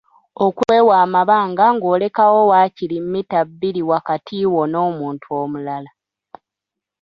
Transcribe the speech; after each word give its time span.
Okwewa 0.45 0.95
amabanga 1.05 1.65
ng’olekawo 1.75 2.39
waakiri 2.51 2.97
mmita 3.03 3.39
bbiri 3.49 3.81
wakati 3.89 4.35
wo 4.53 4.61
n’omuntu 4.71 5.27
omulala; 5.41 5.91